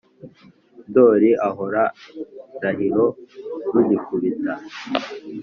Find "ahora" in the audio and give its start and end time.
1.47-1.83